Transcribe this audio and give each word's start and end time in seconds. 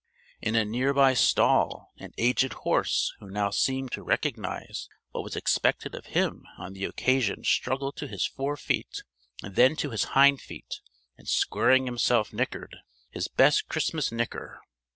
In 0.41 0.55
a 0.55 0.65
near 0.65 0.95
by 0.95 1.13
stall 1.13 1.93
an 1.99 2.11
aged 2.17 2.53
horse 2.53 3.13
who 3.19 3.29
now 3.29 3.51
seemed 3.51 3.91
to 3.91 4.01
recognize 4.01 4.89
what 5.11 5.23
was 5.23 5.35
expected 5.35 5.93
of 5.93 6.07
him 6.07 6.43
on 6.57 6.73
the 6.73 6.85
occasion 6.85 7.43
struggled 7.43 7.97
to 7.97 8.07
his 8.07 8.25
fore 8.25 8.57
feet 8.57 9.03
and 9.43 9.55
then 9.55 9.75
to 9.75 9.91
his 9.91 10.05
hind 10.17 10.41
feet, 10.41 10.81
and 11.19 11.27
squaring 11.29 11.85
himself 11.85 12.33
nickered 12.33 12.77
his 13.11 13.27
best 13.27 13.69
Christmas 13.69 14.11
nicker! 14.11 14.59